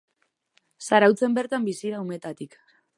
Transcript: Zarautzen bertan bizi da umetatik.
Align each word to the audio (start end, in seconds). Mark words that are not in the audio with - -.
Zarautzen 0.87 1.37
bertan 1.39 1.71
bizi 1.71 1.95
da 1.97 2.05
umetatik. 2.09 2.63